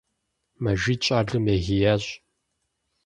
Мэжид 0.63 0.99
щӀалэм 1.05 1.45
егиящ. 1.55 2.03